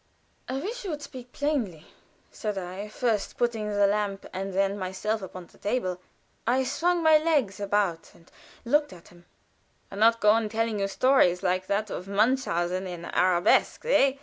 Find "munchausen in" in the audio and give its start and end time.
12.07-13.05